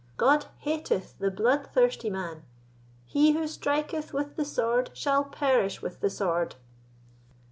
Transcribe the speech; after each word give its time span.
God 0.17 0.47
hateth 0.57 1.19
the 1.19 1.29
bloodthirsty 1.29 2.09
man; 2.09 2.41
he 3.05 3.33
who 3.33 3.47
striketh 3.47 4.13
with 4.13 4.35
the 4.35 4.43
sword 4.45 4.89
shall 4.97 5.23
perish 5.23 5.83
with 5.83 5.99
the 5.99 6.09
sword." 6.09 6.55